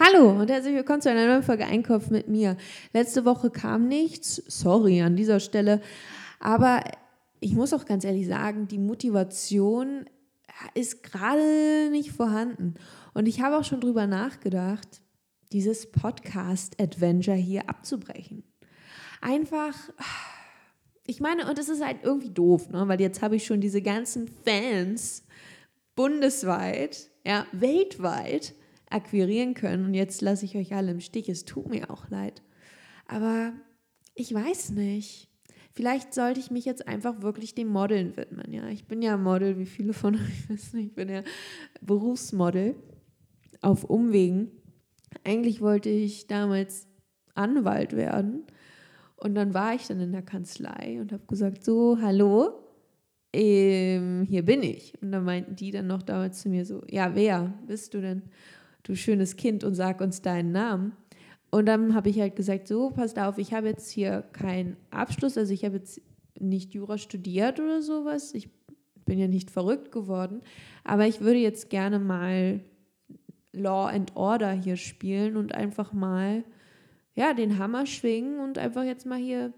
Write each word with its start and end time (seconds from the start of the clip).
Hallo 0.00 0.30
und 0.30 0.48
herzlich 0.48 0.76
willkommen 0.76 1.02
zu 1.02 1.10
einer 1.10 1.26
neuen 1.26 1.42
Folge 1.42 1.66
Einkauf 1.66 2.08
mit 2.08 2.28
mir. 2.28 2.56
Letzte 2.92 3.24
Woche 3.24 3.50
kam 3.50 3.88
nichts, 3.88 4.36
sorry 4.46 5.02
an 5.02 5.16
dieser 5.16 5.40
Stelle, 5.40 5.80
aber 6.38 6.84
ich 7.40 7.54
muss 7.54 7.72
auch 7.72 7.84
ganz 7.84 8.04
ehrlich 8.04 8.28
sagen, 8.28 8.68
die 8.68 8.78
Motivation 8.78 10.08
ist 10.74 11.02
gerade 11.02 11.90
nicht 11.90 12.12
vorhanden. 12.12 12.74
Und 13.12 13.26
ich 13.26 13.40
habe 13.40 13.56
auch 13.56 13.64
schon 13.64 13.80
drüber 13.80 14.06
nachgedacht, 14.06 15.02
dieses 15.50 15.90
Podcast-Adventure 15.90 17.36
hier 17.36 17.68
abzubrechen. 17.68 18.44
Einfach, 19.20 19.74
ich 21.06 21.18
meine, 21.18 21.50
und 21.50 21.58
es 21.58 21.68
ist 21.68 21.84
halt 21.84 22.04
irgendwie 22.04 22.30
doof, 22.30 22.68
ne? 22.68 22.86
weil 22.86 23.00
jetzt 23.00 23.20
habe 23.20 23.34
ich 23.34 23.44
schon 23.44 23.60
diese 23.60 23.82
ganzen 23.82 24.28
Fans 24.44 25.24
bundesweit, 25.96 27.10
ja, 27.26 27.46
weltweit 27.50 28.54
akquirieren 28.90 29.54
können. 29.54 29.84
Und 29.84 29.94
jetzt 29.94 30.22
lasse 30.22 30.44
ich 30.44 30.56
euch 30.56 30.74
alle 30.74 30.90
im 30.90 31.00
Stich. 31.00 31.28
Es 31.28 31.44
tut 31.44 31.68
mir 31.68 31.90
auch 31.90 32.08
leid. 32.10 32.42
Aber 33.06 33.52
ich 34.14 34.32
weiß 34.32 34.70
nicht. 34.70 35.28
Vielleicht 35.72 36.12
sollte 36.12 36.40
ich 36.40 36.50
mich 36.50 36.64
jetzt 36.64 36.88
einfach 36.88 37.22
wirklich 37.22 37.54
dem 37.54 37.68
Modeln 37.68 38.16
widmen. 38.16 38.52
Ja, 38.52 38.68
ich 38.68 38.86
bin 38.86 39.00
ja 39.00 39.16
Model, 39.16 39.58
wie 39.58 39.66
viele 39.66 39.92
von 39.92 40.16
euch 40.16 40.48
wissen. 40.48 40.80
Ich 40.80 40.94
bin 40.94 41.08
ja 41.08 41.22
Berufsmodel 41.80 42.74
auf 43.60 43.84
Umwegen. 43.84 44.50
Eigentlich 45.24 45.60
wollte 45.60 45.88
ich 45.88 46.26
damals 46.26 46.88
Anwalt 47.34 47.94
werden. 47.94 48.46
Und 49.16 49.34
dann 49.34 49.54
war 49.54 49.74
ich 49.74 49.86
dann 49.86 50.00
in 50.00 50.12
der 50.12 50.22
Kanzlei 50.22 50.98
und 51.00 51.12
habe 51.12 51.26
gesagt, 51.26 51.64
so, 51.64 51.98
hallo, 52.00 52.60
ähm, 53.32 54.24
hier 54.28 54.44
bin 54.44 54.62
ich. 54.62 54.94
Und 55.02 55.12
dann 55.12 55.24
meinten 55.24 55.56
die 55.56 55.70
dann 55.70 55.86
noch 55.86 56.02
damals 56.02 56.42
zu 56.42 56.48
mir 56.48 56.64
so, 56.64 56.82
ja, 56.88 57.14
wer 57.14 57.52
bist 57.66 57.94
du 57.94 58.00
denn? 58.00 58.22
Du 58.82 58.94
schönes 58.94 59.36
Kind 59.36 59.64
und 59.64 59.74
sag 59.74 60.00
uns 60.00 60.22
deinen 60.22 60.52
Namen. 60.52 60.92
Und 61.50 61.66
dann 61.66 61.94
habe 61.94 62.10
ich 62.10 62.20
halt 62.20 62.36
gesagt, 62.36 62.68
so, 62.68 62.90
passt 62.90 63.18
auf, 63.18 63.38
ich 63.38 63.52
habe 63.54 63.68
jetzt 63.68 63.90
hier 63.90 64.22
keinen 64.32 64.76
Abschluss, 64.90 65.38
also 65.38 65.52
ich 65.52 65.64
habe 65.64 65.76
jetzt 65.76 66.00
nicht 66.38 66.74
Jura 66.74 66.98
studiert 66.98 67.58
oder 67.58 67.80
sowas, 67.82 68.34
ich 68.34 68.50
bin 69.06 69.18
ja 69.18 69.26
nicht 69.26 69.50
verrückt 69.50 69.90
geworden, 69.90 70.42
aber 70.84 71.06
ich 71.06 71.20
würde 71.20 71.38
jetzt 71.38 71.70
gerne 71.70 71.98
mal 71.98 72.60
Law 73.52 73.86
and 73.86 74.14
Order 74.14 74.52
hier 74.52 74.76
spielen 74.76 75.36
und 75.36 75.54
einfach 75.54 75.92
mal, 75.92 76.44
ja, 77.14 77.32
den 77.32 77.58
Hammer 77.58 77.86
schwingen 77.86 78.38
und 78.40 78.58
einfach 78.58 78.84
jetzt 78.84 79.06
mal 79.06 79.18
hier 79.18 79.52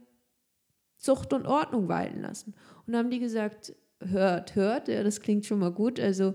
Zucht 0.96 1.32
und 1.32 1.46
Ordnung 1.46 1.88
walten 1.88 2.20
lassen. 2.20 2.54
Und 2.86 2.92
dann 2.92 3.04
haben 3.04 3.10
die 3.10 3.18
gesagt, 3.18 3.74
hört, 4.00 4.54
hört, 4.54 4.88
ja, 4.88 5.02
das 5.02 5.20
klingt 5.20 5.44
schon 5.44 5.58
mal 5.58 5.72
gut, 5.72 5.98
also 5.98 6.34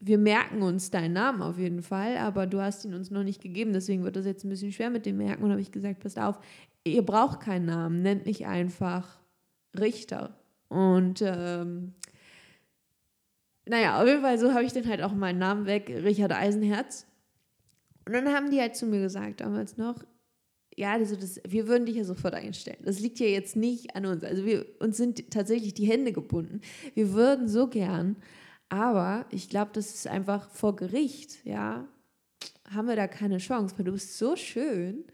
wir 0.00 0.18
merken 0.18 0.62
uns 0.62 0.90
deinen 0.90 1.12
Namen 1.12 1.42
auf 1.42 1.58
jeden 1.58 1.82
Fall, 1.82 2.16
aber 2.16 2.46
du 2.46 2.60
hast 2.60 2.84
ihn 2.84 2.94
uns 2.94 3.10
noch 3.10 3.22
nicht 3.22 3.42
gegeben, 3.42 3.72
deswegen 3.72 4.02
wird 4.02 4.16
das 4.16 4.26
jetzt 4.26 4.44
ein 4.44 4.48
bisschen 4.48 4.72
schwer 4.72 4.90
mit 4.90 5.06
dem 5.06 5.18
Merken. 5.18 5.44
Und 5.44 5.50
habe 5.50 5.60
ich 5.60 5.72
gesagt, 5.72 6.00
passt 6.00 6.18
auf, 6.18 6.38
ihr 6.84 7.04
braucht 7.04 7.40
keinen 7.40 7.66
Namen, 7.66 8.02
nennt 8.02 8.26
mich 8.26 8.46
einfach 8.46 9.18
Richter. 9.78 10.38
Und 10.68 11.22
ähm, 11.22 11.94
naja, 13.68 14.00
auf 14.00 14.08
jeden 14.08 14.22
Fall 14.22 14.38
so 14.38 14.52
habe 14.52 14.64
ich 14.64 14.72
dann 14.72 14.88
halt 14.88 15.02
auch 15.02 15.12
meinen 15.12 15.38
Namen 15.38 15.66
weg, 15.66 15.90
Richard 15.90 16.32
Eisenherz. 16.32 17.06
Und 18.06 18.14
dann 18.14 18.28
haben 18.28 18.50
die 18.50 18.60
halt 18.60 18.76
zu 18.76 18.86
mir 18.86 19.00
gesagt, 19.00 19.40
damals 19.40 19.76
noch, 19.76 19.96
ja, 20.76 20.92
also 20.92 21.14
das, 21.14 21.40
wir 21.46 21.68
würden 21.68 21.84
dich 21.84 21.96
ja 21.96 22.04
sofort 22.04 22.34
einstellen. 22.34 22.78
Das 22.82 23.00
liegt 23.00 23.18
ja 23.20 23.26
jetzt 23.26 23.54
nicht 23.54 23.94
an 23.94 24.06
uns. 24.06 24.24
Also 24.24 24.46
wir, 24.46 24.64
uns 24.78 24.96
sind 24.96 25.30
tatsächlich 25.30 25.74
die 25.74 25.86
Hände 25.86 26.12
gebunden. 26.12 26.62
Wir 26.94 27.12
würden 27.12 27.48
so 27.48 27.66
gern 27.68 28.16
aber 28.70 29.26
ich 29.30 29.48
glaube, 29.48 29.72
das 29.74 29.92
ist 29.92 30.06
einfach 30.06 30.48
vor 30.50 30.76
Gericht, 30.76 31.44
ja, 31.44 31.86
haben 32.70 32.86
wir 32.86 32.96
da 32.96 33.08
keine 33.08 33.38
Chance, 33.38 33.74
weil 33.76 33.84
du 33.84 33.92
bist 33.92 34.16
so 34.16 34.36
schön. 34.36 35.04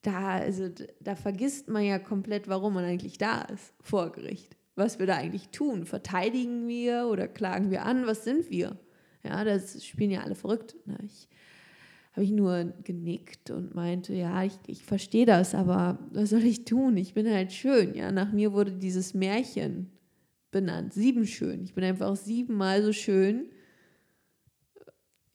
Da, 0.00 0.38
also, 0.38 0.70
da 1.00 1.16
vergisst 1.16 1.68
man 1.68 1.84
ja 1.84 1.98
komplett, 1.98 2.48
warum 2.48 2.74
man 2.74 2.84
eigentlich 2.84 3.18
da 3.18 3.42
ist 3.42 3.74
vor 3.82 4.10
Gericht. 4.10 4.56
Was 4.74 4.98
wir 4.98 5.06
da 5.06 5.16
eigentlich 5.16 5.50
tun. 5.50 5.84
Verteidigen 5.84 6.66
wir 6.66 7.08
oder 7.10 7.28
klagen 7.28 7.70
wir 7.70 7.84
an? 7.84 8.06
Was 8.06 8.24
sind 8.24 8.50
wir? 8.50 8.78
Ja, 9.22 9.44
das 9.44 9.84
spielen 9.84 10.10
ja 10.10 10.22
alle 10.22 10.34
verrückt. 10.34 10.76
Na, 10.86 10.96
ich 11.04 11.28
habe 12.12 12.24
ich 12.24 12.30
nur 12.30 12.72
genickt 12.84 13.50
und 13.50 13.74
meinte, 13.74 14.14
ja, 14.14 14.42
ich, 14.44 14.58
ich 14.66 14.82
verstehe 14.82 15.26
das, 15.26 15.54
aber 15.54 15.98
was 16.12 16.30
soll 16.30 16.44
ich 16.44 16.64
tun? 16.64 16.96
Ich 16.96 17.12
bin 17.12 17.30
halt 17.30 17.52
schön. 17.52 17.94
Ja, 17.94 18.10
nach 18.12 18.32
mir 18.32 18.54
wurde 18.54 18.72
dieses 18.72 19.12
Märchen 19.12 19.90
benannt. 20.56 20.94
Sieben 20.94 21.26
schön. 21.26 21.62
Ich 21.64 21.74
bin 21.74 21.84
einfach 21.84 22.16
siebenmal 22.16 22.82
so 22.82 22.90
schön, 22.90 23.50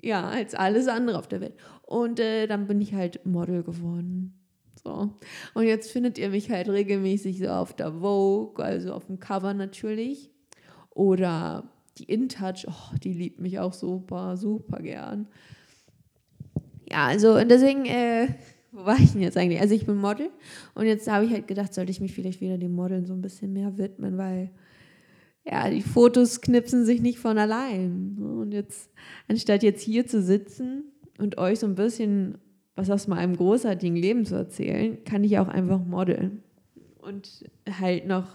ja, 0.02 0.28
als 0.28 0.56
alles 0.56 0.88
andere 0.88 1.20
auf 1.20 1.28
der 1.28 1.42
Welt. 1.42 1.54
Und 1.84 2.20
äh, 2.20 2.48
dann 2.48 2.66
bin 2.66 2.82
ich 2.82 2.96
halt 2.96 3.24
Model 3.24 3.62
geworden. 3.62 4.34
So. 4.84 5.12
Und 5.54 5.64
jetzt 5.64 5.92
findet 5.92 6.18
ihr 6.18 6.30
mich 6.30 6.50
halt 6.50 6.70
regelmäßig 6.70 7.38
so 7.38 7.50
auf 7.50 7.76
der 7.76 7.92
Vogue, 7.92 8.66
also 8.66 8.94
auf 8.94 9.06
dem 9.06 9.20
Cover 9.20 9.54
natürlich. 9.54 10.32
Oder 10.90 11.70
die 12.00 12.06
InTouch, 12.06 12.66
oh, 12.68 12.96
die 13.04 13.14
liebt 13.14 13.40
mich 13.40 13.60
auch 13.60 13.74
super, 13.74 14.38
super 14.38 14.82
gern. 14.82 15.28
Ja, 16.90 17.06
also 17.06 17.36
und 17.36 17.52
deswegen, 17.52 17.86
äh, 17.86 18.28
wo 18.72 18.86
war 18.86 18.98
ich 18.98 19.12
denn 19.12 19.22
jetzt 19.22 19.38
eigentlich? 19.38 19.62
Also 19.62 19.76
ich 19.76 19.86
bin 19.86 19.98
Model 19.98 20.32
und 20.74 20.88
jetzt 20.88 21.08
habe 21.08 21.26
ich 21.26 21.32
halt 21.32 21.48
gedacht, 21.48 21.76
sollte 21.76 21.92
ich 21.92 22.02
mich 22.02 22.12
vielleicht 22.12 22.42
wieder 22.42 22.58
dem 22.58 22.72
Modeln 22.72 23.06
so 23.06 23.14
ein 23.14 23.22
bisschen 23.22 23.54
mehr 23.54 23.78
widmen, 23.78 24.18
weil 24.18 24.50
ja, 25.44 25.70
die 25.70 25.82
Fotos 25.82 26.42
knipsen 26.42 26.86
sich 26.86 27.02
nicht 27.02 27.20
von 27.20 27.38
allein. 27.38 28.18
Und 28.20 28.52
jetzt, 28.52 28.92
anstatt 29.28 29.64
jetzt 29.64 29.82
hier 29.82 30.06
zu 30.06 30.22
sitzen 30.22 30.84
und 31.18 31.38
euch 31.38 31.60
so 31.60 31.68
ein 31.68 31.76
bisschen 31.76 32.38
was 32.76 32.90
aus 32.90 33.08
meinem 33.08 33.36
großartigen 33.36 33.96
Leben 33.96 34.26
zu 34.26 34.36
erzählen, 34.36 35.04
kann 35.04 35.24
ich 35.24 35.40
auch 35.40 35.48
einfach 35.48 35.84
modeln. 35.84 36.44
Und 37.00 37.46
halt 37.80 38.08
noch 38.08 38.28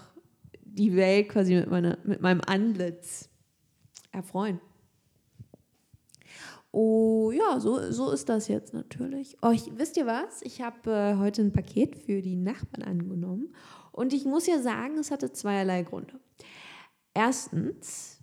die 0.63 0.95
Welt 0.95 1.29
quasi 1.29 1.55
mit, 1.55 1.69
meiner, 1.69 1.97
mit 2.03 2.21
meinem 2.21 2.41
Antlitz 2.45 3.29
erfreuen. 4.11 4.59
Oh 6.71 7.31
ja, 7.31 7.59
so, 7.59 7.91
so 7.91 8.11
ist 8.11 8.29
das 8.29 8.47
jetzt 8.47 8.73
natürlich. 8.73 9.37
Oh, 9.41 9.51
ich, 9.51 9.71
wisst 9.77 9.97
ihr 9.97 10.05
was? 10.05 10.41
Ich 10.43 10.61
habe 10.61 10.91
äh, 10.91 11.15
heute 11.15 11.41
ein 11.41 11.53
Paket 11.53 11.95
für 11.95 12.21
die 12.21 12.35
Nachbarn 12.35 12.83
angenommen 12.83 13.55
und 13.91 14.13
ich 14.13 14.25
muss 14.25 14.45
ja 14.45 14.59
sagen, 14.59 14.97
es 14.99 15.09
hatte 15.09 15.31
zweierlei 15.31 15.83
Gründe. 15.83 16.19
Erstens, 17.17 18.19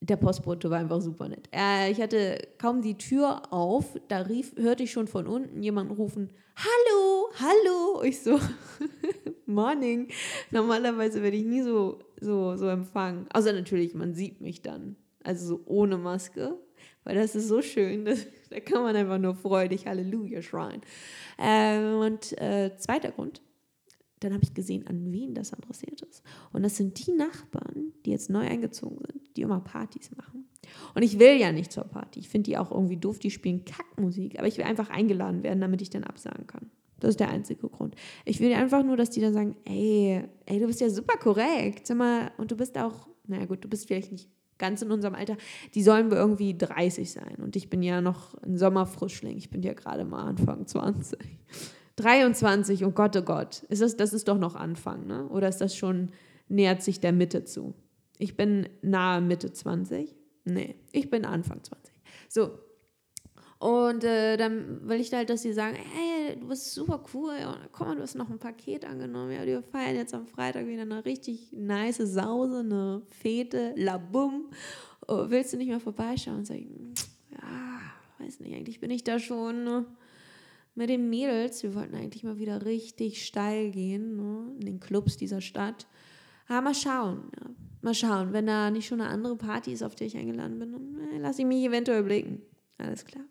der 0.00 0.16
Postbote 0.16 0.70
war 0.70 0.78
einfach 0.78 1.02
super 1.02 1.28
nett. 1.28 1.46
Äh, 1.54 1.90
ich 1.90 2.00
hatte 2.00 2.38
kaum 2.56 2.80
die 2.80 2.96
Tür 2.96 3.52
auf, 3.52 4.00
da 4.08 4.22
rief, 4.22 4.56
hörte 4.56 4.84
ich 4.84 4.92
schon 4.92 5.08
von 5.08 5.26
unten 5.26 5.62
jemanden 5.62 5.92
rufen, 5.92 6.32
Hallo, 6.56 7.28
hallo. 7.38 8.02
Ich 8.02 8.22
so, 8.22 8.40
Morning. 9.46 10.08
Normalerweise 10.50 11.22
werde 11.22 11.36
ich 11.36 11.44
nie 11.44 11.60
so, 11.60 11.98
so, 12.18 12.56
so 12.56 12.68
empfangen. 12.68 13.26
Außer 13.30 13.52
natürlich, 13.52 13.94
man 13.94 14.14
sieht 14.14 14.40
mich 14.40 14.62
dann. 14.62 14.96
Also 15.22 15.46
so 15.46 15.60
ohne 15.66 15.98
Maske. 15.98 16.58
Weil 17.04 17.16
das 17.16 17.34
ist 17.34 17.48
so 17.48 17.60
schön, 17.60 18.06
das, 18.06 18.26
da 18.48 18.60
kann 18.60 18.82
man 18.82 18.96
einfach 18.96 19.18
nur 19.18 19.34
freudig 19.34 19.86
Halleluja 19.86 20.40
schreien. 20.40 20.80
Äh, 21.36 21.78
und 21.78 22.40
äh, 22.40 22.74
zweiter 22.78 23.10
Grund, 23.10 23.42
dann 24.20 24.34
habe 24.34 24.44
ich 24.44 24.54
gesehen, 24.54 24.86
an 24.86 25.12
wen 25.12 25.34
das 25.34 25.52
adressiert 25.52 26.02
ist. 26.02 26.22
Und 26.52 26.62
das 26.62 26.76
sind 26.76 27.06
die 27.06 27.12
Nachbarn, 27.12 27.92
die 28.04 28.10
jetzt 28.10 28.30
neu 28.30 28.46
eingezogen 28.46 28.98
sind, 29.10 29.36
die 29.36 29.42
immer 29.42 29.60
Partys 29.60 30.10
machen. 30.16 30.44
Und 30.94 31.02
ich 31.02 31.18
will 31.18 31.40
ja 31.40 31.52
nicht 31.52 31.72
zur 31.72 31.84
Party. 31.84 32.20
Ich 32.20 32.28
finde 32.28 32.50
die 32.50 32.58
auch 32.58 32.70
irgendwie 32.70 32.96
doof, 32.96 33.18
die 33.18 33.30
spielen 33.30 33.64
Kackmusik. 33.64 34.38
Aber 34.38 34.46
ich 34.46 34.58
will 34.58 34.64
einfach 34.64 34.90
eingeladen 34.90 35.42
werden, 35.42 35.60
damit 35.60 35.82
ich 35.82 35.90
dann 35.90 36.04
absagen 36.04 36.46
kann. 36.46 36.70
Das 37.00 37.10
ist 37.10 37.20
der 37.20 37.30
einzige 37.30 37.68
Grund. 37.68 37.96
Ich 38.26 38.40
will 38.40 38.52
einfach 38.52 38.84
nur, 38.84 38.96
dass 38.96 39.10
die 39.10 39.22
dann 39.22 39.32
sagen, 39.32 39.56
ey, 39.64 40.22
ey, 40.44 40.60
du 40.60 40.66
bist 40.66 40.80
ja 40.80 40.90
super 40.90 41.16
korrekt. 41.16 41.86
Sag 41.86 41.96
mal, 41.96 42.30
und 42.36 42.50
du 42.50 42.56
bist 42.56 42.76
auch, 42.76 43.08
naja 43.26 43.46
gut, 43.46 43.64
du 43.64 43.68
bist 43.68 43.86
vielleicht 43.86 44.12
nicht 44.12 44.28
ganz 44.58 44.82
in 44.82 44.92
unserem 44.92 45.14
Alter. 45.14 45.38
Die 45.74 45.82
sollen 45.82 46.10
wir 46.10 46.18
irgendwie 46.18 46.56
30 46.56 47.10
sein. 47.10 47.36
Und 47.42 47.56
ich 47.56 47.70
bin 47.70 47.82
ja 47.82 48.02
noch 48.02 48.34
ein 48.42 48.58
Sommerfrischling. 48.58 49.38
Ich 49.38 49.50
bin 49.50 49.62
ja 49.62 49.72
gerade 49.72 50.04
mal 50.04 50.24
Anfang 50.24 50.66
20. 50.66 51.18
23, 52.00 52.84
oh 52.84 52.90
Gott, 52.90 53.16
oh 53.16 53.22
Gott. 53.22 53.62
Ist 53.68 53.82
das, 53.82 53.96
das 53.96 54.12
ist 54.12 54.28
doch 54.28 54.38
noch 54.38 54.54
Anfang, 54.54 55.06
ne? 55.06 55.28
Oder 55.28 55.48
ist 55.48 55.60
das 55.60 55.76
schon, 55.76 56.10
nähert 56.48 56.82
sich 56.82 57.00
der 57.00 57.12
Mitte 57.12 57.44
zu? 57.44 57.74
Ich 58.18 58.36
bin 58.36 58.68
nahe 58.82 59.20
Mitte 59.20 59.52
20. 59.52 60.14
Nee, 60.44 60.76
ich 60.92 61.10
bin 61.10 61.24
Anfang 61.24 61.62
20. 61.62 61.94
So. 62.28 62.50
Und 63.58 64.04
äh, 64.04 64.38
dann 64.38 64.88
will 64.88 65.00
ich 65.00 65.12
halt, 65.12 65.28
dass 65.28 65.42
sie 65.42 65.52
sagen, 65.52 65.76
hey, 65.76 66.38
du 66.40 66.48
bist 66.48 66.72
super 66.72 67.04
cool, 67.12 67.34
komm 67.72 67.88
mal, 67.88 67.96
du 67.96 68.02
hast 68.02 68.14
noch 68.14 68.30
ein 68.30 68.38
Paket 68.38 68.86
angenommen, 68.86 69.32
ja, 69.32 69.44
wir 69.44 69.62
feiern 69.62 69.96
jetzt 69.96 70.14
am 70.14 70.26
Freitag 70.26 70.66
wieder 70.66 70.82
eine 70.82 71.04
richtig 71.04 71.52
nice 71.52 71.98
Sause, 71.98 72.60
eine 72.60 73.02
Fete, 73.10 73.74
la 73.76 73.98
bum. 73.98 74.50
Oh, 75.06 75.26
willst 75.28 75.52
du 75.52 75.58
nicht 75.58 75.68
mehr 75.68 75.80
vorbeischauen? 75.80 76.38
Und 76.38 76.46
sagen, 76.46 76.94
ja, 77.32 78.24
weiß 78.24 78.40
nicht, 78.40 78.54
eigentlich 78.54 78.80
bin 78.80 78.90
ich 78.90 79.04
da 79.04 79.18
schon, 79.18 79.64
ne? 79.64 79.84
Mit 80.74 80.88
den 80.88 81.10
Mädels. 81.10 81.62
Wir 81.62 81.74
wollten 81.74 81.94
eigentlich 81.94 82.24
mal 82.24 82.38
wieder 82.38 82.64
richtig 82.64 83.24
steil 83.24 83.70
gehen, 83.70 84.16
ne, 84.16 84.52
in 84.60 84.66
den 84.66 84.80
Clubs 84.80 85.16
dieser 85.16 85.40
Stadt. 85.40 85.86
Aber 86.48 86.62
mal 86.62 86.74
schauen. 86.74 87.30
Ja. 87.40 87.50
Mal 87.82 87.94
schauen. 87.94 88.32
Wenn 88.32 88.46
da 88.46 88.70
nicht 88.70 88.86
schon 88.86 89.00
eine 89.00 89.10
andere 89.10 89.36
Party 89.36 89.72
ist, 89.72 89.82
auf 89.82 89.94
die 89.94 90.04
ich 90.04 90.16
eingeladen 90.16 90.58
bin, 90.58 90.72
dann 90.72 91.12
äh, 91.12 91.18
lasse 91.18 91.42
ich 91.42 91.46
mich 91.46 91.64
eventuell 91.64 92.02
blicken. 92.02 92.42
Alles 92.78 93.04
klar. 93.04 93.24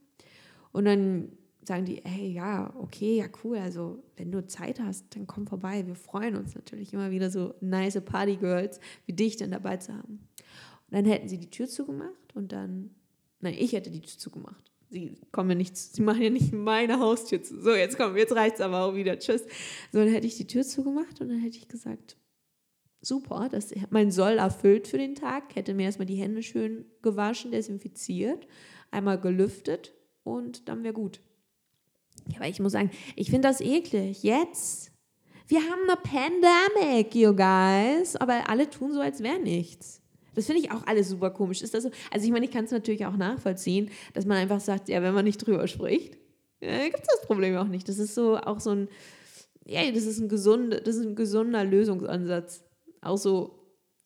Und 0.71 0.86
dann 0.86 1.31
sagen 1.69 1.86
die, 1.86 2.01
hey, 2.03 2.31
ja, 2.31 2.74
okay, 2.77 3.18
ja, 3.18 3.25
cool, 3.44 3.57
also 3.57 4.03
wenn 4.18 4.31
du 4.31 4.45
Zeit 4.45 4.80
hast, 4.80 5.15
dann 5.15 5.27
komm 5.27 5.45
vorbei. 5.45 5.85
Wir 5.85 5.95
freuen 5.95 6.35
uns 6.35 6.56
natürlich 6.56 6.94
immer 6.94 7.12
wieder 7.12 7.30
so 7.30 7.53
nice 7.62 8.01
Partygirls 8.03 8.80
wie 9.06 9.13
dich 9.13 9.38
dann 9.38 9.51
dabei 9.51 9.77
zu 9.77 9.94
haben. 9.94 10.27
Und 10.89 10.97
dann 10.97 11.06
hätten 11.06 11.27
sie 11.27 11.38
die 11.38 11.50
Tür 11.50 11.68
zugemacht 11.68 12.35
und 12.35 12.51
dann, 12.51 12.95
nein, 13.39 13.56
ich 13.57 13.74
hätte 13.74 13.92
die 13.92 14.01
Tür 14.01 14.18
zugemacht. 14.18 14.71
Sie 14.89 15.15
kommen 15.31 15.57
nicht, 15.57 15.77
sie 15.77 16.01
machen 16.01 16.21
ja 16.21 16.30
nicht 16.30 16.51
meine 16.51 17.00
Haustür 17.00 17.44
zu. 17.44 17.62
So, 17.62 17.71
jetzt 17.71 17.97
kommen, 17.97 18.18
jetzt 18.18 18.36
reicht 18.36 18.56
es 18.56 18.62
aber 18.62 18.83
auch 18.83 18.95
wieder. 18.95 19.19
Tschüss. 19.19 19.44
So, 19.91 20.00
dann 20.00 20.07
hätte 20.07 20.25
ich 20.25 20.38
die 20.38 20.47
Tür 20.47 20.63
zugemacht 20.63 21.21
und 21.21 21.30
dann 21.30 21.39
hätte 21.39 21.57
ich 21.57 21.68
gesagt, 21.68 22.18
super, 23.01 23.50
das 23.51 23.74
mein 23.91 24.12
Soll 24.12 24.39
erfüllt 24.39 24.88
für 24.88 24.97
den 24.97 25.15
Tag, 25.15 25.56
hätte 25.56 25.74
mir 25.74 25.83
erstmal 25.83 26.07
die 26.07 26.15
Hände 26.15 26.41
schön 26.41 26.86
gewaschen, 27.01 27.51
desinfiziert, 27.51 28.47
einmal 28.89 29.19
gelüftet 29.19 29.94
und 30.24 30.68
dann 30.68 30.83
wäre 30.83 30.94
gut. 30.94 31.21
Ja, 32.27 32.38
aber 32.38 32.47
ich 32.47 32.59
muss 32.59 32.74
sagen, 32.74 32.92
ich 33.15 33.30
finde 33.30 33.47
das 33.47 33.62
eklig. 33.62 34.24
Jetzt. 34.24 34.92
Wir 35.47 35.62
haben 35.62 35.81
eine 35.88 35.97
Pandemic, 35.97 37.15
you 37.15 37.35
guys. 37.35 38.15
Aber 38.15 38.50
alle 38.50 38.69
tun 38.69 38.94
so, 38.94 39.00
als 39.00 39.24
wäre 39.24 39.39
nichts. 39.39 40.01
Das 40.36 40.46
finde 40.46 40.62
ich 40.62 40.72
auch 40.72 40.86
alles 40.88 41.10
super 41.10 41.31
komisch. 41.31 41.62
Ist 41.62 41.74
das 41.74 41.84
so? 41.84 41.92
Also 42.12 42.26
ich 42.26 42.31
meine, 42.31 42.46
ich 42.46 42.52
kann 42.52 42.66
es 42.66 42.72
natürlich 42.72 43.06
auch 43.06 43.18
nachvollziehen, 43.18 43.90
dass 44.14 44.26
man 44.26 44.38
einfach 44.38 44.60
sagt, 44.60 44.90
ja, 44.90 45.02
wenn 45.02 45.14
man 45.14 45.26
nicht 45.26 45.38
drüber 45.46 45.68
spricht, 45.68 46.18
ja, 46.62 46.84
gibt 46.86 47.02
es 47.02 47.08
das 47.08 47.22
Problem 47.26 47.56
auch 47.58 47.68
nicht. 47.68 47.88
Das 47.88 48.00
ist 48.00 48.16
so 48.16 48.38
auch 48.38 48.60
so 48.60 48.72
ein, 48.72 48.90
ja, 49.66 49.90
das 49.92 50.04
ist 50.04 50.20
ein, 50.20 50.30
gesund, 50.30 50.74
das 50.74 50.96
ist 50.96 51.06
ein 51.06 51.16
gesunder 51.16 51.64
Lösungsansatz. 51.64 52.64
Auch 53.02 53.18
so 53.18 53.60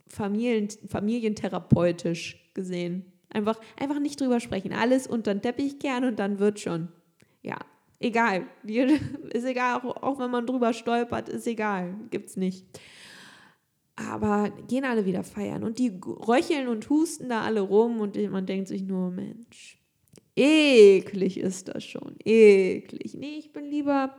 Familien, 0.07 0.69
familientherapeutisch 0.87 2.51
gesehen. 2.53 3.11
Einfach, 3.29 3.59
einfach 3.79 3.99
nicht 3.99 4.21
drüber 4.21 4.39
sprechen. 4.39 4.73
Alles 4.73 5.07
unter 5.07 5.33
den 5.33 5.41
Teppich 5.41 5.79
kehren 5.79 6.03
und 6.03 6.19
dann 6.19 6.37
wird 6.37 6.59
schon. 6.59 6.89
Ja, 7.41 7.57
egal. 7.99 8.45
Ist 8.63 9.45
egal, 9.45 9.79
auch, 9.79 10.03
auch 10.03 10.19
wenn 10.19 10.29
man 10.29 10.45
drüber 10.45 10.73
stolpert, 10.73 11.29
ist 11.29 11.47
egal. 11.47 11.95
Gibt's 12.11 12.37
nicht. 12.37 12.65
Aber 14.09 14.51
gehen 14.67 14.85
alle 14.85 15.05
wieder 15.05 15.23
feiern. 15.23 15.63
Und 15.63 15.79
die 15.79 15.91
röcheln 16.05 16.67
und 16.67 16.89
husten 16.89 17.29
da 17.29 17.41
alle 17.41 17.61
rum 17.61 17.99
und 17.99 18.17
man 18.31 18.45
denkt 18.45 18.67
sich 18.67 18.83
nur, 18.83 19.11
Mensch, 19.11 19.79
eklig 20.35 21.39
ist 21.39 21.69
das 21.69 21.83
schon. 21.83 22.15
Eklig. 22.23 23.15
Nee, 23.15 23.37
ich 23.37 23.53
bin 23.53 23.65
lieber 23.65 24.15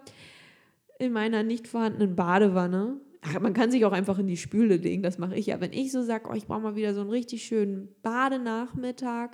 in 0.99 1.13
meiner 1.13 1.43
nicht 1.43 1.69
vorhandenen 1.69 2.17
Badewanne. 2.17 3.01
Ach, 3.23 3.41
man 3.41 3.55
kann 3.55 3.71
sich 3.71 3.85
auch 3.85 3.93
einfach 3.93 4.19
in 4.19 4.27
die 4.27 4.37
Spüle 4.37 4.77
legen, 4.77 5.03
das 5.03 5.19
mache 5.19 5.35
ich 5.35 5.47
ja. 5.47 5.61
Wenn 5.61 5.73
ich 5.73 5.93
so 5.93 6.03
sage, 6.03 6.29
oh, 6.31 6.35
ich 6.35 6.47
brauche 6.47 6.61
mal 6.61 6.77
wieder 6.77 6.95
so 6.95 7.01
einen 7.01 7.11
richtig 7.11 7.45
schönen 7.45 7.89
Badenachmittag, 8.03 9.31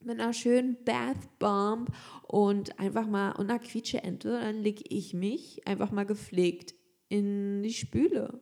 mit 0.00 0.20
einer 0.20 0.32
schönen 0.32 0.76
Bath 0.84 1.38
Bomb 1.38 1.90
und 2.26 2.78
einfach 2.78 3.06
mal 3.06 3.32
und 3.32 3.50
einer 3.50 3.58
Quietscheente, 3.58 4.30
dann 4.30 4.62
lege 4.62 4.84
ich 4.88 5.14
mich 5.14 5.66
einfach 5.66 5.90
mal 5.90 6.06
gepflegt 6.06 6.74
in 7.08 7.62
die 7.62 7.72
Spüle. 7.72 8.40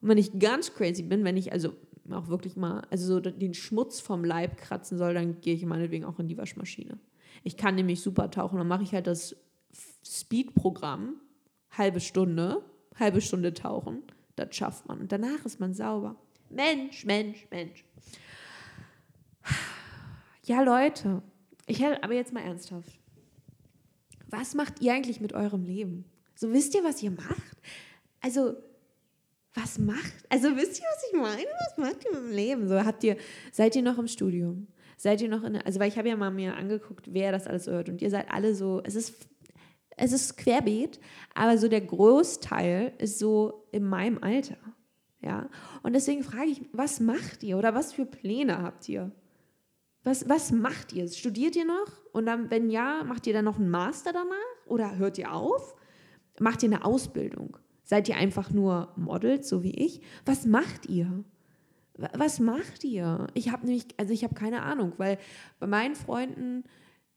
Und 0.00 0.08
wenn 0.08 0.18
ich 0.18 0.38
ganz 0.38 0.72
crazy 0.74 1.02
bin, 1.02 1.24
wenn 1.24 1.36
ich 1.36 1.52
also 1.52 1.74
auch 2.10 2.28
wirklich 2.28 2.56
mal, 2.56 2.82
also 2.90 3.06
so 3.06 3.20
den 3.20 3.54
Schmutz 3.54 4.00
vom 4.00 4.24
Leib 4.24 4.56
kratzen 4.56 4.98
soll, 4.98 5.14
dann 5.14 5.40
gehe 5.40 5.54
ich 5.54 5.64
meinetwegen 5.64 6.04
auch 6.04 6.18
in 6.18 6.28
die 6.28 6.38
Waschmaschine. 6.38 6.98
Ich 7.44 7.56
kann 7.56 7.74
nämlich 7.74 8.00
super 8.00 8.30
tauchen, 8.30 8.58
dann 8.58 8.68
mache 8.68 8.82
ich 8.82 8.92
halt 8.92 9.06
das 9.06 9.36
Speed-Programm, 10.04 11.16
halbe 11.70 12.00
Stunde, 12.00 12.62
halbe 12.98 13.20
Stunde 13.20 13.54
tauchen, 13.54 14.02
das 14.36 14.56
schafft 14.56 14.88
man. 14.88 15.00
Und 15.00 15.12
danach 15.12 15.44
ist 15.44 15.60
man 15.60 15.72
sauber. 15.74 16.16
Mensch, 16.48 17.04
Mensch, 17.04 17.46
Mensch. 17.50 17.84
Ja, 20.44 20.62
Leute, 20.62 21.22
ich 21.66 21.80
hätte 21.80 22.02
aber 22.02 22.14
jetzt 22.14 22.32
mal 22.32 22.40
ernsthaft. 22.40 22.98
Was 24.28 24.54
macht 24.54 24.80
ihr 24.80 24.92
eigentlich 24.92 25.20
mit 25.20 25.32
eurem 25.32 25.64
Leben? 25.64 26.04
So 26.34 26.52
wisst 26.52 26.74
ihr, 26.74 26.82
was 26.82 27.02
ihr 27.02 27.10
macht? 27.10 27.56
Also, 28.20 28.56
was 29.54 29.78
macht? 29.78 30.14
Also 30.28 30.56
wisst 30.56 30.80
ihr, 30.80 30.86
was 30.86 31.04
ich 31.10 31.18
meine? 31.18 31.50
Was 31.68 31.76
macht 31.76 32.04
ihr 32.04 32.12
mit 32.12 32.20
dem 32.20 32.32
Leben? 32.32 32.68
So 32.68 32.84
habt 32.84 33.02
ihr, 33.04 33.16
seid 33.52 33.74
ihr 33.74 33.82
noch 33.82 33.98
im 33.98 34.06
Studium? 34.06 34.68
Seid 34.96 35.22
ihr 35.22 35.28
noch 35.28 35.42
in, 35.44 35.56
also 35.56 35.80
weil 35.80 35.88
ich 35.88 35.98
habe 35.98 36.08
ja 36.08 36.16
mal 36.16 36.30
mir 36.30 36.56
angeguckt, 36.56 37.12
wer 37.12 37.32
das 37.32 37.46
alles 37.46 37.66
hört 37.66 37.88
und 37.88 38.02
ihr 38.02 38.10
seid 38.10 38.30
alle 38.30 38.54
so, 38.54 38.82
es 38.84 38.94
ist, 38.94 39.14
es 39.96 40.12
ist 40.12 40.36
querbeet, 40.36 41.00
aber 41.34 41.58
so 41.58 41.68
der 41.68 41.80
Großteil 41.80 42.92
ist 42.98 43.18
so 43.18 43.66
in 43.72 43.84
meinem 43.84 44.22
Alter, 44.22 44.58
ja. 45.22 45.48
Und 45.82 45.94
deswegen 45.94 46.22
frage 46.22 46.50
ich, 46.50 46.62
was 46.72 47.00
macht 47.00 47.42
ihr 47.42 47.56
oder 47.56 47.74
was 47.74 47.92
für 47.92 48.04
Pläne 48.04 48.62
habt 48.62 48.88
ihr? 48.88 49.10
Was, 50.02 50.28
was 50.28 50.50
macht 50.52 50.92
ihr? 50.92 51.08
Studiert 51.08 51.56
ihr 51.56 51.66
noch? 51.66 52.04
Und 52.12 52.26
dann, 52.26 52.50
wenn 52.50 52.70
ja, 52.70 53.02
macht 53.04 53.26
ihr 53.26 53.32
dann 53.32 53.44
noch 53.44 53.58
einen 53.58 53.70
Master 53.70 54.12
danach? 54.12 54.36
Oder 54.66 54.96
hört 54.96 55.18
ihr 55.18 55.32
auf? 55.32 55.76
Macht 56.38 56.62
ihr 56.62 56.70
eine 56.70 56.84
Ausbildung? 56.84 57.58
Seid 57.90 58.08
ihr 58.08 58.16
einfach 58.16 58.50
nur 58.50 58.92
Models, 58.94 59.48
so 59.48 59.64
wie 59.64 59.72
ich? 59.72 60.00
Was 60.24 60.46
macht 60.46 60.88
ihr? 60.88 61.24
Was 61.96 62.38
macht 62.38 62.84
ihr? 62.84 63.26
Ich 63.34 63.50
habe 63.50 63.66
nämlich, 63.66 63.86
also 63.96 64.12
ich 64.12 64.22
habe 64.22 64.36
keine 64.36 64.62
Ahnung, 64.62 64.92
weil 64.98 65.18
bei 65.58 65.66
meinen 65.66 65.96
Freunden, 65.96 66.62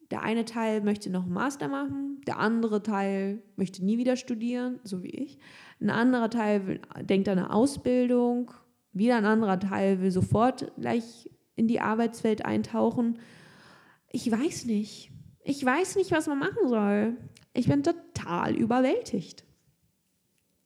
der 0.10 0.24
eine 0.24 0.46
Teil 0.46 0.82
möchte 0.82 1.12
noch 1.12 1.26
einen 1.26 1.34
Master 1.34 1.68
machen, 1.68 2.22
der 2.26 2.40
andere 2.40 2.82
Teil 2.82 3.44
möchte 3.56 3.86
nie 3.86 4.00
wieder 4.00 4.16
studieren, 4.16 4.80
so 4.84 5.04
wie 5.04 5.12
ich. 5.12 5.38
Ein 5.80 5.92
anderer 5.92 6.32
Teil 6.32 6.66
will, 6.66 6.82
denkt 7.04 7.30
an 7.30 7.38
eine 7.38 7.54
Ausbildung, 7.54 8.50
wieder 8.94 9.18
ein 9.18 9.26
anderer 9.26 9.60
Teil 9.60 10.02
will 10.02 10.10
sofort 10.10 10.72
gleich 10.80 11.30
in 11.56 11.68
die 11.68 11.82
Arbeitswelt 11.82 12.46
eintauchen. 12.46 13.20
Ich 14.10 14.32
weiß 14.32 14.66
nicht. 14.66 15.12
Ich 15.44 15.64
weiß 15.64 15.98
nicht, 15.98 16.12
was 16.12 16.26
man 16.26 16.40
machen 16.40 16.68
soll. 16.68 17.16
Ich 17.54 17.68
bin 17.68 17.84
total 17.84 18.56
überwältigt. 18.56 19.46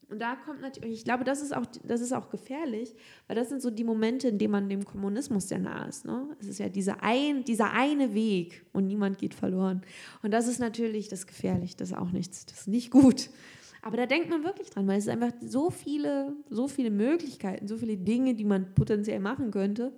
Und 0.09 0.19
da 0.19 0.36
kommt 0.36 0.62
natürlich, 0.62 1.00
ich 1.00 1.04
glaube, 1.04 1.25
das 1.25 1.42
ist 1.42 1.54
auch, 1.56 1.65
das 1.83 2.00
ist 2.00 2.13
auch 2.13 2.30
gefährlich, 2.30 2.95
weil 3.27 3.36
das 3.36 3.50
sind 3.50 3.62
so 3.62 3.69
die 3.69 3.83
Momente, 3.83 4.30
in 4.30 4.38
denen 4.38 4.51
man 4.51 4.69
dem 4.69 4.86
Kommunismus 4.86 5.50
sehr 5.50 5.59
nah 5.59 5.86
ist. 5.86 6.06
Ne? 6.06 6.30
Es 6.39 6.48
ist 6.48 6.59
ja 6.59 6.69
dieser, 6.69 7.04
ein, 7.04 7.44
dieser 7.44 7.74
eine 7.74 8.13
Weg 8.13 8.65
und 8.71 8.88
niemand 8.88 9.18
geht 9.18 9.33
verloren. 9.33 9.81
Und 10.24 10.31
das 10.31 10.48
ist 10.48 10.59
natürlich 10.59 11.09
das 11.09 11.27
gefährlich, 11.27 11.75
das 11.75 11.89
ist 11.89 11.98
auch 11.98 12.12
nichts, 12.12 12.45
das 12.45 12.62
ist 12.62 12.68
nicht 12.68 12.89
gut. 12.89 13.30
Aber 13.81 13.98
da 13.98 14.06
denkt 14.06 14.30
man 14.30 14.44
wirklich 14.44 14.69
dran, 14.69 14.88
weil 14.88 14.98
es 14.98 15.09
einfach 15.09 15.31
so 15.42 15.69
viele, 15.69 16.36
so 16.50 16.68
viele 16.68 16.89
Möglichkeiten, 16.89 17.68
so 17.68 17.77
viele 17.77 17.98
Dinge, 17.98 18.33
die 18.33 18.45
man 18.45 18.74
potenziell 18.75 19.19
machen 19.19 19.51
könnte. 19.51 19.94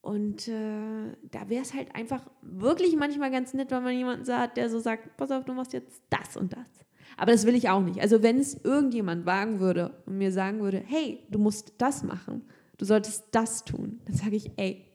Und 0.00 0.48
äh, 0.48 1.16
da 1.30 1.48
wäre 1.48 1.62
es 1.62 1.74
halt 1.74 1.94
einfach 1.94 2.26
wirklich 2.42 2.96
manchmal 2.96 3.30
ganz 3.30 3.54
nett, 3.54 3.70
wenn 3.70 3.82
man 3.82 3.96
jemanden 3.96 4.24
sagt, 4.24 4.56
der 4.56 4.70
so 4.70 4.80
sagt, 4.80 5.16
pass 5.16 5.30
auf, 5.30 5.44
du 5.44 5.52
machst 5.52 5.72
jetzt 5.72 6.02
das 6.08 6.36
und 6.36 6.52
das. 6.52 6.68
Aber 7.16 7.32
das 7.32 7.46
will 7.46 7.54
ich 7.54 7.68
auch 7.68 7.82
nicht. 7.82 8.00
Also 8.00 8.22
wenn 8.22 8.38
es 8.38 8.54
irgendjemand 8.64 9.26
wagen 9.26 9.60
würde 9.60 9.92
und 10.06 10.18
mir 10.18 10.32
sagen 10.32 10.60
würde, 10.60 10.82
hey, 10.86 11.22
du 11.30 11.38
musst 11.38 11.74
das 11.78 12.02
machen, 12.02 12.42
du 12.78 12.84
solltest 12.84 13.24
das 13.32 13.64
tun, 13.64 14.00
dann 14.06 14.16
sage 14.16 14.36
ich, 14.36 14.50
ey, 14.56 14.86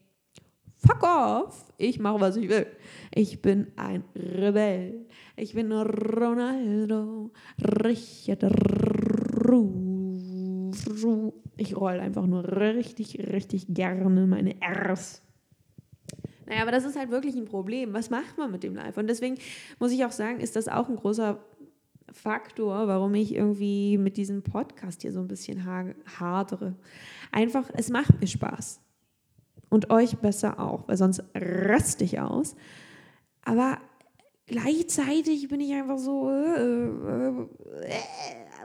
fuck 0.76 1.02
off, 1.02 1.72
ich 1.78 1.98
mache, 1.98 2.20
was 2.20 2.36
ich 2.36 2.48
will. 2.48 2.66
Ich 3.14 3.42
bin 3.42 3.68
ein 3.76 4.04
Rebell. 4.14 5.06
Ich 5.36 5.54
bin 5.54 5.72
Ronaldo, 5.72 7.30
Richard 7.84 8.44
Ruh 9.48 9.86
ich 11.56 11.76
roll 11.76 12.00
einfach 12.00 12.26
nur 12.26 12.44
richtig, 12.44 13.18
richtig 13.32 13.66
gerne 13.68 14.26
meine 14.26 14.54
Rs. 14.62 15.22
Naja, 16.46 16.62
aber 16.62 16.70
das 16.70 16.84
ist 16.84 16.96
halt 16.96 17.10
wirklich 17.10 17.34
ein 17.34 17.46
Problem. 17.46 17.92
Was 17.92 18.10
macht 18.10 18.38
man 18.38 18.52
mit 18.52 18.62
dem 18.62 18.74
Live? 18.74 18.96
Und 18.96 19.08
deswegen 19.08 19.36
muss 19.80 19.90
ich 19.90 20.04
auch 20.04 20.12
sagen, 20.12 20.40
ist 20.40 20.54
das 20.54 20.68
auch 20.68 20.88
ein 20.88 20.96
großer 20.96 21.42
Faktor, 22.16 22.88
warum 22.88 23.14
ich 23.14 23.34
irgendwie 23.34 23.98
mit 23.98 24.16
diesem 24.16 24.42
Podcast 24.42 25.02
hier 25.02 25.12
so 25.12 25.20
ein 25.20 25.28
bisschen 25.28 25.66
hadere. 25.66 26.74
Einfach, 27.30 27.68
es 27.74 27.90
macht 27.90 28.20
mir 28.20 28.26
Spaß. 28.26 28.80
Und 29.68 29.90
euch 29.90 30.16
besser 30.18 30.58
auch, 30.58 30.88
weil 30.88 30.96
sonst 30.96 31.22
raste 31.34 32.04
ich 32.04 32.18
aus. 32.18 32.56
Aber 33.42 33.78
gleichzeitig 34.46 35.46
bin 35.48 35.60
ich 35.60 35.72
einfach 35.74 35.98
so, 35.98 36.30
äh, 36.30 36.86
äh, 36.86 37.28
äh 37.84 38.02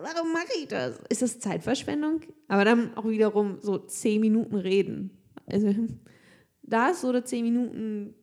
warum 0.01 0.31
mache 0.31 0.53
ich 0.59 0.67
das? 0.67 0.99
Ist 1.09 1.21
das 1.21 1.39
Zeitverschwendung? 1.39 2.21
Aber 2.47 2.63
dann 2.63 2.95
auch 2.95 3.05
wiederum 3.05 3.57
so 3.59 3.77
zehn 3.77 4.21
Minuten 4.21 4.55
reden. 4.55 5.11
Also 5.45 5.73
das 6.63 7.03
oder 7.03 7.25
zehn 7.25 7.43
Minuten, 7.43 8.13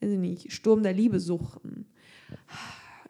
weiß 0.00 0.12
ich 0.12 0.18
nicht, 0.18 0.52
Sturm 0.52 0.82
der 0.82 0.92
Liebe 0.92 1.18
suchen. 1.18 1.81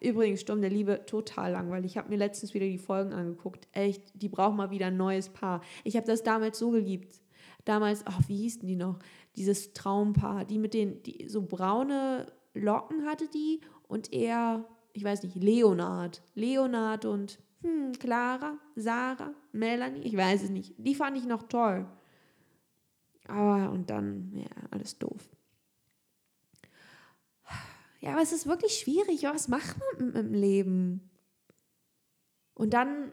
Übrigens, 0.02 0.40
Sturm 0.40 0.60
der 0.60 0.70
Liebe, 0.70 1.06
total 1.06 1.52
langweilig. 1.52 1.92
Ich 1.92 1.96
habe 1.96 2.08
mir 2.08 2.16
letztens 2.16 2.54
wieder 2.54 2.66
die 2.66 2.78
Folgen 2.78 3.12
angeguckt. 3.12 3.68
Echt, 3.72 4.02
die 4.14 4.28
brauchen 4.28 4.56
mal 4.56 4.70
wieder 4.70 4.86
ein 4.86 4.96
neues 4.96 5.28
Paar. 5.28 5.62
Ich 5.84 5.96
habe 5.96 6.06
das 6.06 6.22
damals 6.22 6.58
so 6.58 6.70
geliebt. 6.70 7.20
Damals, 7.64 8.02
ach, 8.06 8.20
wie 8.26 8.36
hießen 8.36 8.66
die 8.66 8.76
noch? 8.76 8.98
Dieses 9.36 9.72
Traumpaar, 9.72 10.44
die 10.44 10.58
mit 10.58 10.74
den, 10.74 11.02
die 11.04 11.28
so 11.28 11.42
braune 11.42 12.26
Locken 12.54 13.06
hatte 13.06 13.28
die 13.28 13.60
und 13.86 14.12
er, 14.12 14.64
ich 14.92 15.04
weiß 15.04 15.22
nicht, 15.22 15.36
Leonard. 15.36 16.22
Leonard 16.34 17.04
und 17.04 17.38
hm, 17.62 17.92
Clara, 17.92 18.58
Sarah, 18.74 19.32
Melanie, 19.52 20.00
ich 20.00 20.16
weiß 20.16 20.42
es 20.42 20.50
nicht. 20.50 20.74
Die 20.78 20.96
fand 20.96 21.16
ich 21.16 21.26
noch 21.26 21.44
toll. 21.44 21.86
Aber 23.28 23.70
und 23.70 23.88
dann, 23.88 24.32
ja, 24.34 24.68
alles 24.70 24.98
doof. 24.98 25.30
Ja, 28.02 28.12
aber 28.12 28.22
es 28.22 28.32
ist 28.32 28.46
wirklich 28.46 28.72
schwierig. 28.74 29.22
Was 29.22 29.48
macht 29.48 29.76
man 29.98 30.14
im 30.14 30.34
Leben? 30.34 31.08
Und 32.54 32.74
dann 32.74 33.12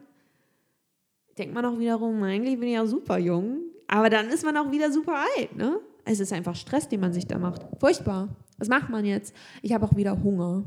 denkt 1.38 1.54
man 1.54 1.64
auch 1.64 1.78
wiederum, 1.78 2.22
eigentlich 2.24 2.58
bin 2.58 2.68
ich 2.68 2.74
ja 2.74 2.84
super 2.86 3.16
jung. 3.16 3.60
Aber 3.86 4.10
dann 4.10 4.28
ist 4.28 4.44
man 4.44 4.56
auch 4.56 4.70
wieder 4.72 4.92
super 4.92 5.24
alt, 5.36 5.56
ne? 5.56 5.80
Es 6.04 6.18
ist 6.18 6.32
einfach 6.32 6.56
Stress, 6.56 6.88
den 6.88 7.00
man 7.00 7.12
sich 7.12 7.26
da 7.26 7.38
macht. 7.38 7.62
Furchtbar. 7.78 8.34
Was 8.58 8.68
macht 8.68 8.90
man 8.90 9.04
jetzt? 9.04 9.34
Ich 9.62 9.72
habe 9.72 9.86
auch 9.86 9.96
wieder 9.96 10.20
Hunger. 10.22 10.64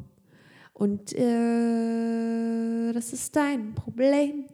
Und 0.72 1.14
äh, 1.14 2.94
das 2.94 3.12
ist 3.12 3.36
dein 3.36 3.76
Problem, 3.76 4.46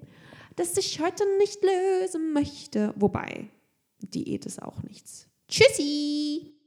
das 0.55 0.75
ich 0.77 0.99
heute 0.99 1.23
nicht 1.37 1.63
lösen 1.63 2.33
möchte. 2.33 2.93
Wobei, 2.97 3.49
Diät 3.99 4.47
ist 4.47 4.61
auch 4.61 4.81
nichts. 4.81 5.29
Tschüssi! 5.47 6.58